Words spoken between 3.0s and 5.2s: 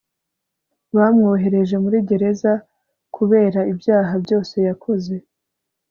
kubera ibyaha byose yakoze